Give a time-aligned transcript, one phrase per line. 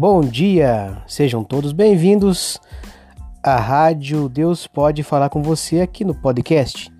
[0.00, 2.58] Bom dia, sejam todos bem-vindos
[3.42, 6.90] à Rádio Deus Pode Falar com Você aqui no podcast.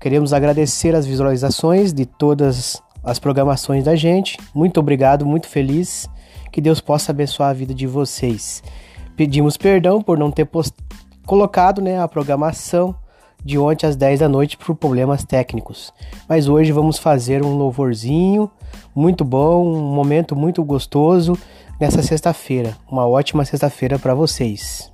[0.00, 4.36] Queremos agradecer as visualizações de todas as programações da gente.
[4.52, 6.10] Muito obrigado, muito feliz.
[6.50, 8.60] Que Deus possa abençoar a vida de vocês.
[9.16, 10.74] Pedimos perdão por não ter post...
[11.24, 12.92] colocado né, a programação
[13.44, 15.92] de ontem às 10 da noite por problemas técnicos.
[16.28, 18.50] Mas hoje vamos fazer um louvorzinho
[18.92, 21.38] muito bom, um momento muito gostoso
[21.82, 22.76] nessa sexta-feira.
[22.88, 24.88] Uma ótima sexta-feira para vocês.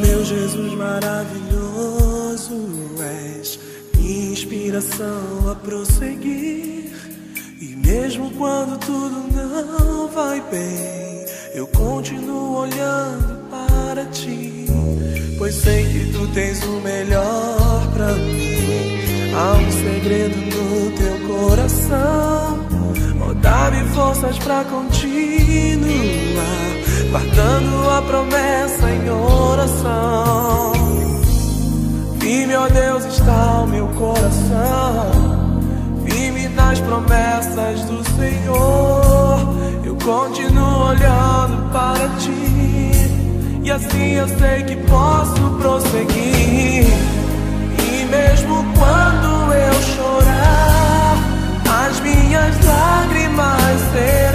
[0.00, 2.56] Meu Jesus maravilhoso
[2.98, 3.58] és
[4.00, 6.94] inspiração a prosseguir.
[7.60, 11.11] E mesmo quando tudo não vai bem,
[11.54, 14.66] eu continuo olhando para ti.
[15.38, 19.32] Pois sei que tu tens o melhor pra mim.
[19.34, 22.66] Há um segredo no teu coração.
[23.28, 24.92] Oh, dá-me forças pra continuar,
[27.10, 30.72] guardando a promessa em oração.
[32.20, 35.10] Firme, ó Deus, está o meu coração.
[36.06, 39.01] Firme nas promessas do Senhor.
[39.92, 43.60] Eu continuo olhando para ti.
[43.62, 46.86] E assim eu sei que posso prosseguir.
[47.78, 51.16] E mesmo quando eu chorar,
[51.86, 54.31] as minhas lágrimas serão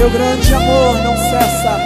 [0.00, 1.78] Teu grande amor não cessa.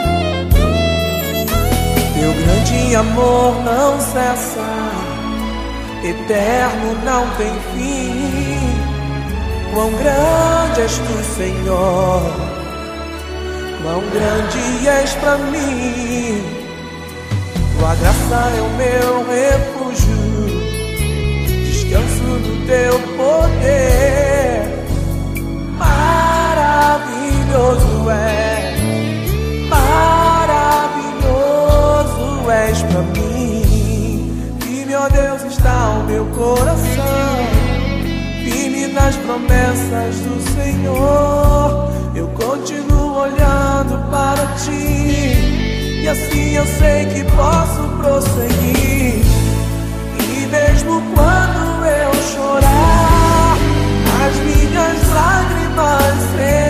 [2.15, 4.63] Teu grande amor não cessa.
[6.05, 8.61] Eterno não tem fim.
[9.75, 12.23] Quão grande és tu, Senhor.
[13.83, 16.41] Quão grande és pra mim.
[17.77, 20.47] Tua graça é o meu refúgio.
[21.65, 24.34] Descanso no teu poder.
[27.55, 28.75] Maravilhoso é,
[29.69, 30.91] maravilhoso
[32.51, 34.57] és pra mim.
[34.61, 37.47] Firme, ó Deus, está o meu coração.
[38.43, 41.93] Firme nas promessas do Senhor.
[42.17, 46.03] Eu continuo olhando para ti.
[46.03, 49.23] E assim eu sei que posso prosseguir.
[50.19, 53.57] E mesmo quando eu chorar,
[54.27, 56.64] as minhas lágrimas serão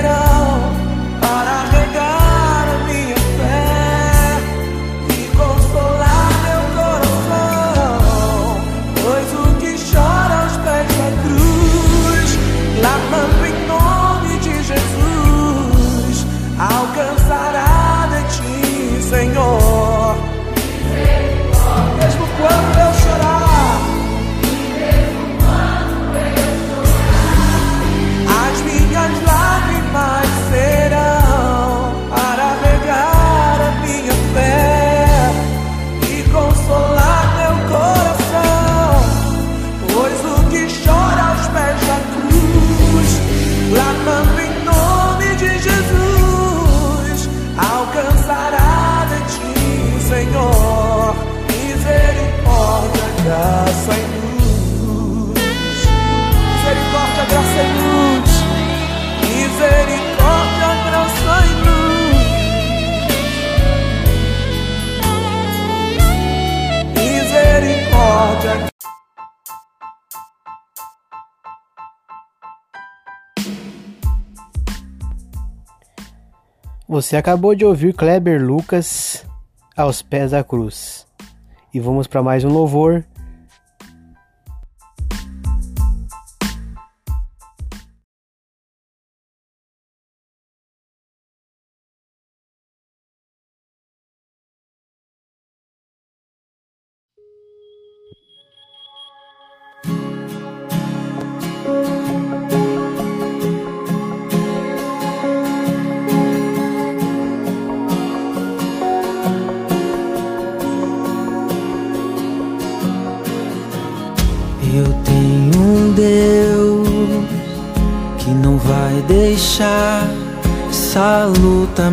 [76.95, 79.27] Você acabou de ouvir Kleber Lucas
[79.77, 81.05] aos pés da cruz.
[81.75, 83.05] E vamos para mais um louvor.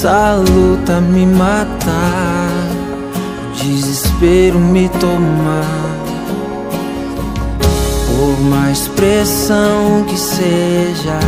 [0.00, 2.48] essa luta me matar,
[3.44, 5.90] o desespero me tomar.
[8.06, 11.18] Por mais pressão que seja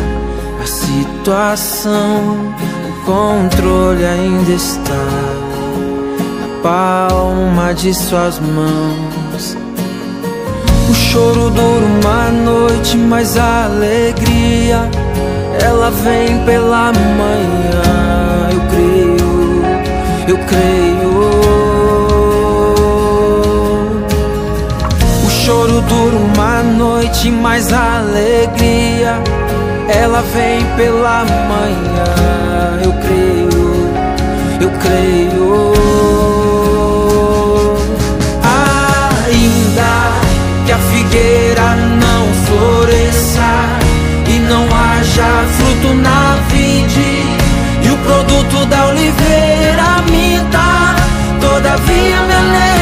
[0.62, 2.54] a situação,
[2.88, 5.04] o controle ainda está
[6.40, 9.54] na palma de suas mãos.
[10.88, 14.88] O choro dura uma noite, mas a alegria
[15.62, 18.11] ela vem pela manhã.
[20.28, 21.10] Eu creio.
[25.26, 29.20] O choro dura uma noite, mas a alegria
[29.88, 32.80] ela vem pela manhã.
[32.84, 33.50] Eu creio,
[34.60, 35.72] eu creio.
[39.26, 39.92] Ainda
[40.64, 43.50] que a figueira não floresça
[44.28, 45.26] e não haja
[45.56, 47.26] fruto na vide
[47.84, 48.91] e o produto da
[51.52, 52.81] todavia me alegrarei,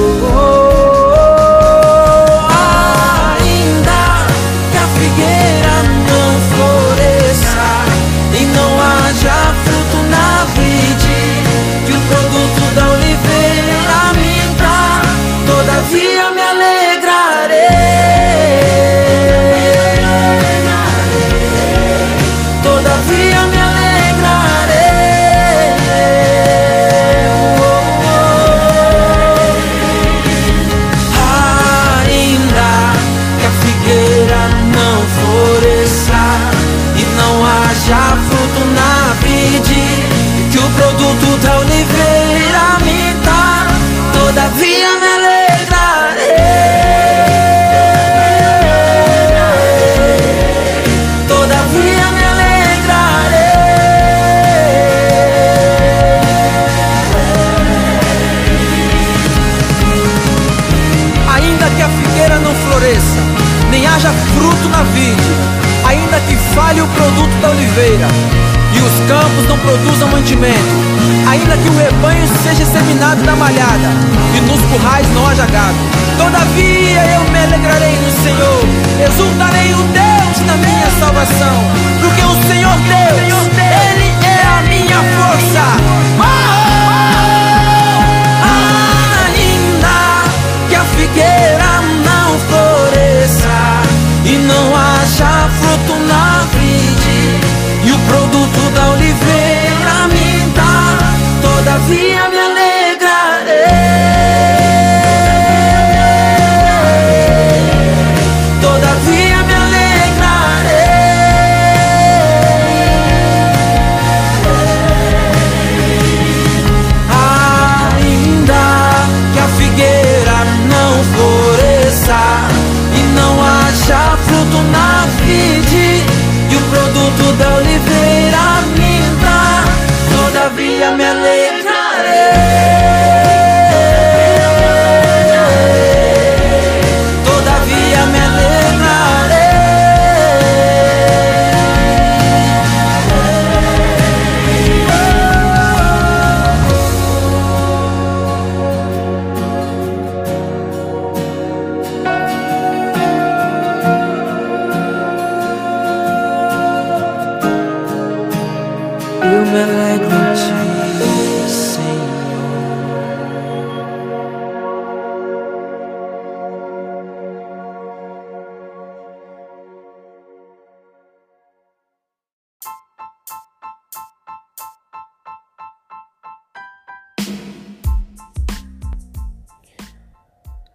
[12.77, 15.01] Oliveira minta,
[15.45, 16.20] todavia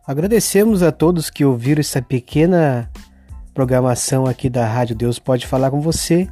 [0.07, 2.89] Agradecemos a todos que ouviram essa pequena
[3.53, 6.29] programação aqui da Rádio Deus Pode Falar com você.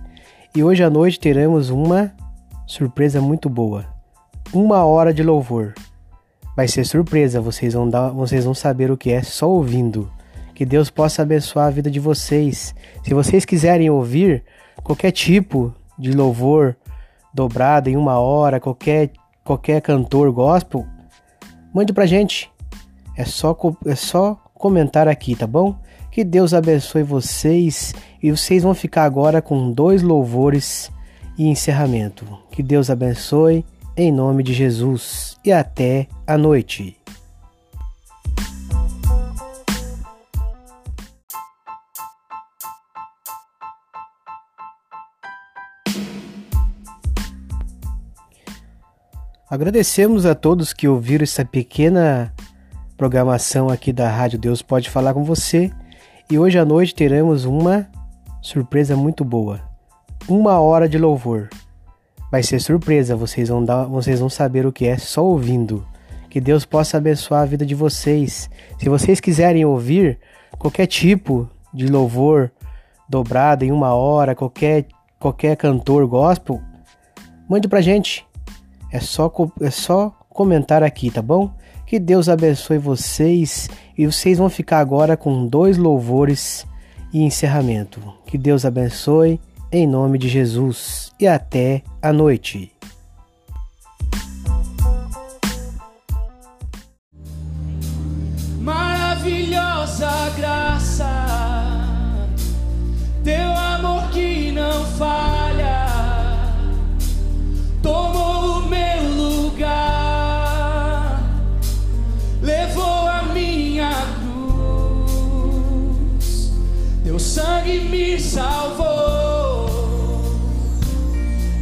[0.55, 2.13] E hoje à noite teremos uma
[2.69, 3.85] surpresa muito boa.
[4.53, 5.75] Uma hora de louvor.
[6.57, 10.09] Vai ser surpresa, vocês vão, dar, vocês vão saber o que é só ouvindo.
[10.55, 12.73] Que Deus possa abençoar a vida de vocês.
[13.03, 14.45] Se vocês quiserem ouvir
[14.85, 16.77] qualquer tipo de louvor
[17.35, 19.11] dobrado em uma hora, qualquer,
[19.43, 20.87] qualquer cantor gospel,
[21.75, 22.54] mande pra gente.
[23.17, 23.57] É só,
[23.87, 25.77] é só comentar aqui, tá bom?
[26.11, 30.91] Que Deus abençoe vocês e vocês vão ficar agora com dois louvores
[31.37, 32.27] e encerramento.
[32.51, 33.65] Que Deus abençoe
[33.97, 36.97] em nome de Jesus e até a noite.
[49.49, 52.35] Agradecemos a todos que ouviram essa pequena
[52.97, 55.73] programação aqui da Rádio Deus Pode Falar com você
[56.31, 57.89] e hoje à noite teremos uma
[58.41, 59.61] surpresa muito boa.
[60.29, 61.49] Uma hora de louvor.
[62.31, 65.87] Vai ser surpresa, vocês vão, dar, vocês vão saber o que é só ouvindo.
[66.31, 68.49] Que Deus possa abençoar a vida de vocês.
[68.79, 70.19] Se vocês quiserem ouvir
[70.59, 72.51] qualquer tipo de louvor
[73.09, 74.87] dobrado em uma hora, qualquer,
[75.19, 76.61] qualquer cantor gospel,
[77.49, 78.27] mande pra gente.
[78.91, 81.53] É só, é só comentar aqui, tá bom?
[81.95, 86.67] Que Deus abençoe vocês e vocês vão ficar agora com dois louvores
[87.13, 88.01] e encerramento.
[88.27, 92.73] Que Deus abençoe em nome de Jesus e até a noite.
[98.59, 101.07] Maravilhosa graça,
[103.23, 105.34] teu amor que não falha,
[118.35, 119.71] salvou,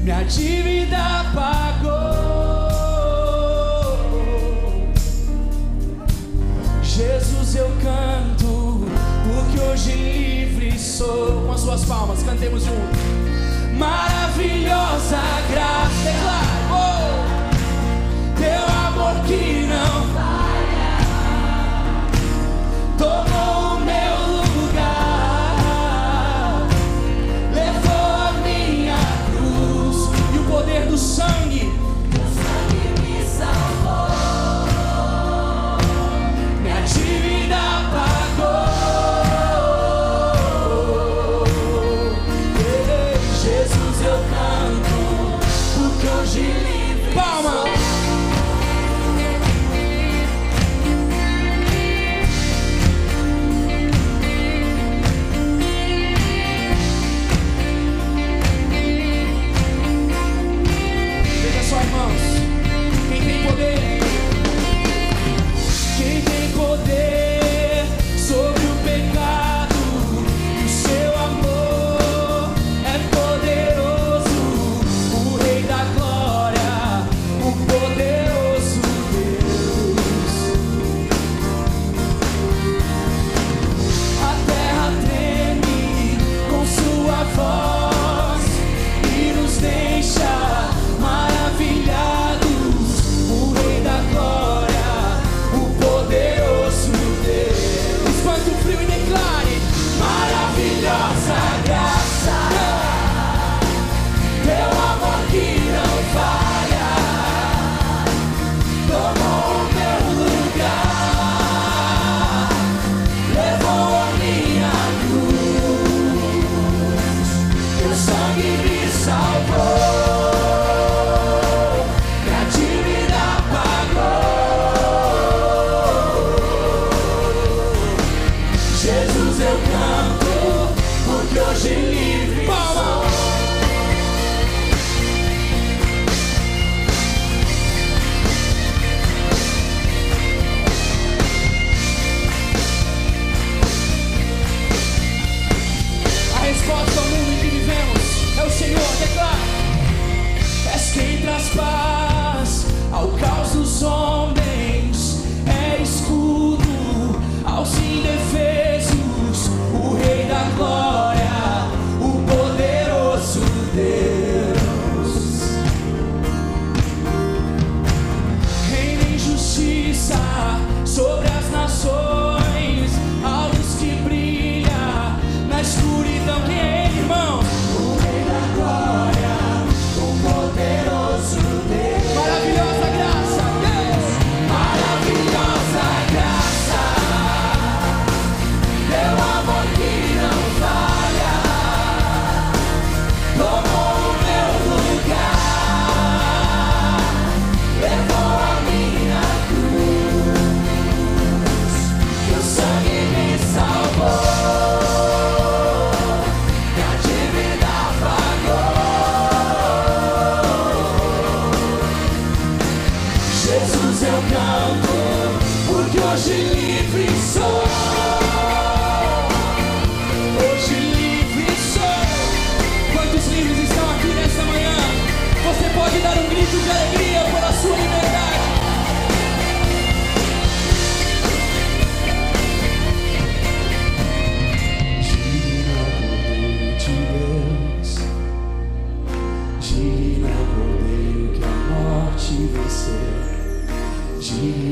[0.03, 1.93] minha dívida pagou.
[6.83, 8.87] Jesus, eu canto,
[9.27, 11.43] porque hoje livre sou.
[11.47, 12.99] Com as suas palmas, cantemos juntos.
[13.77, 16.62] Maravilhosa graça, declare,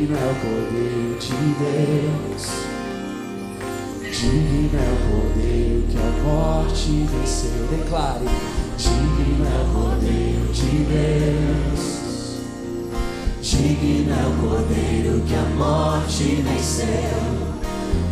[0.00, 2.44] Digno é o Cordeiro de Deus,
[4.00, 7.60] digno é o Cordeiro que a morte venceu.
[7.68, 8.24] Declare:
[8.78, 11.82] Digno é o Cordeiro de Deus.
[13.42, 17.18] Digno é o Cordeiro que a morte venceu.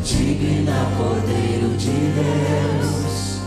[0.05, 3.41] Digno é o Cordeiro de Deus.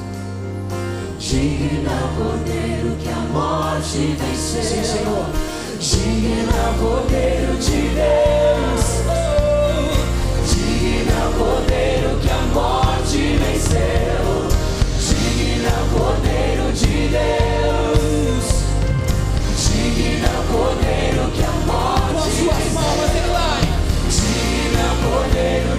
[1.19, 4.63] Digno é o Cordeiro que a morte venceu.
[4.63, 5.50] Sim, Senhor.
[5.81, 8.85] Digno o Cordeiro de Deus.
[10.47, 14.45] Digno é o Cordeiro que a morte venceu.
[14.99, 18.45] Digno o Cordeiro de Deus.
[19.57, 22.29] Digno o Cordeiro que a Com morte.
[24.11, 25.70] Digno é o Cordeiro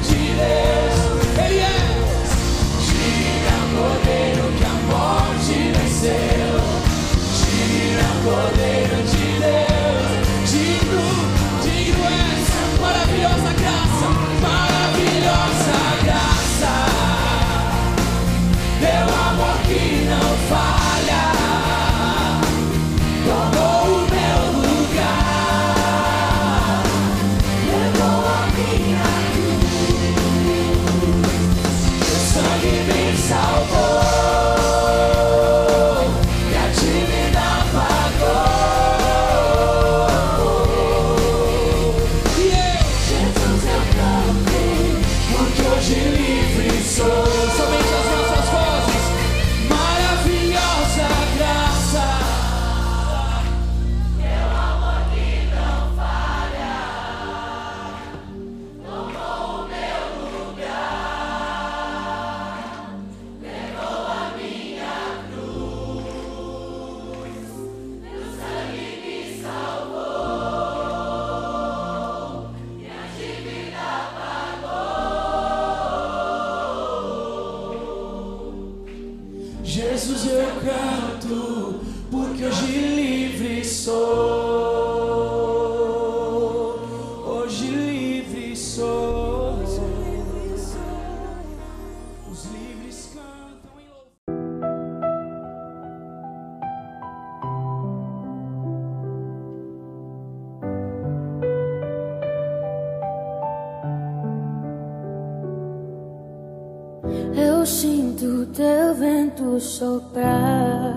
[107.63, 110.97] Eu sinto teu vento soprar,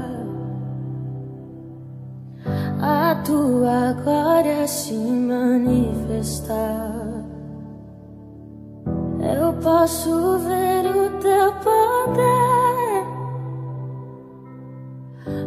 [2.82, 6.56] a tua glória se manifestar.
[9.38, 13.06] Eu posso ver o teu poder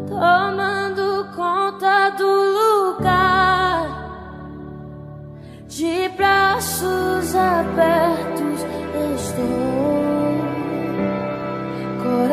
[0.07, 3.89] tomando conta do lugar.
[5.67, 8.18] De braços abertos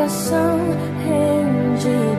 [0.05, 0.59] coração
[1.03, 2.14] rendido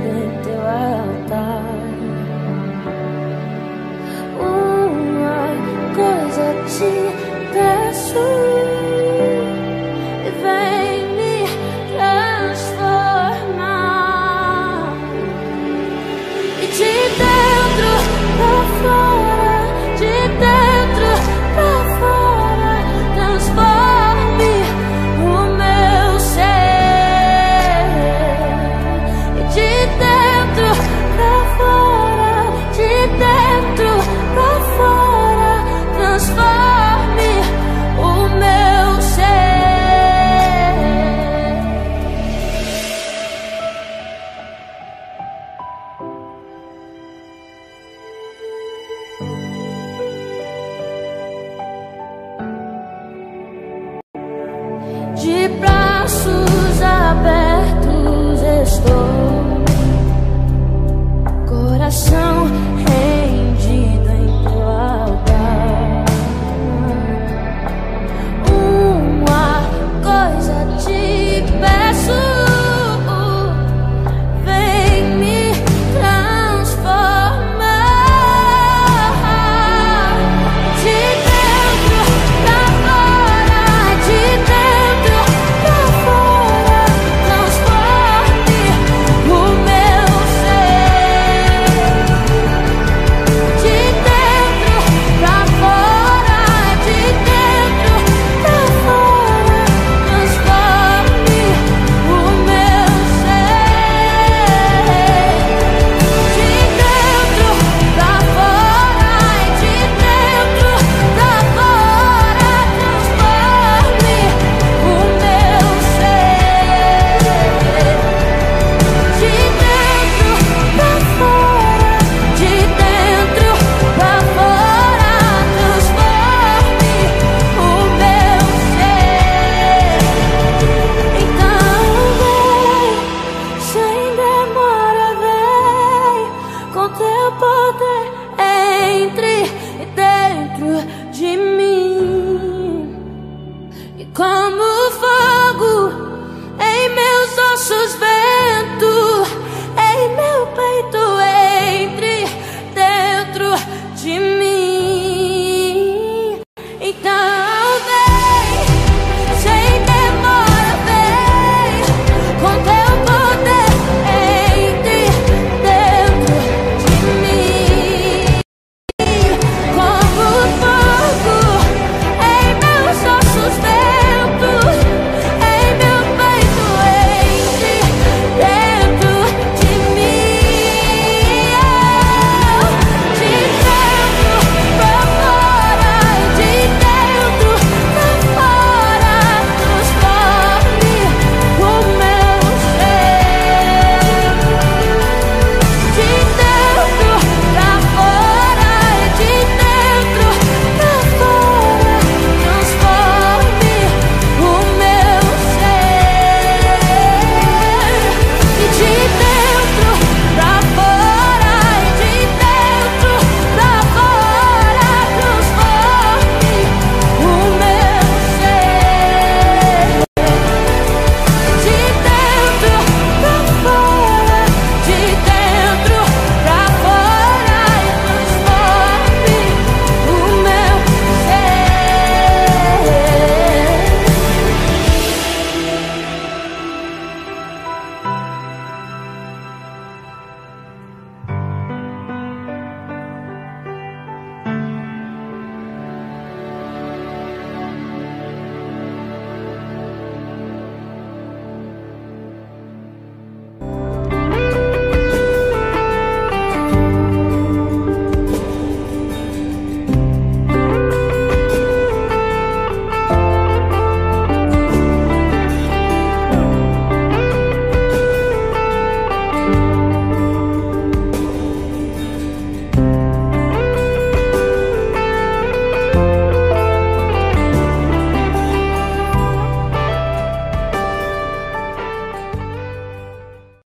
[144.17, 144.66] Come